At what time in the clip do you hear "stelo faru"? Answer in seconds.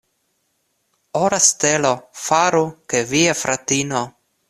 1.49-2.65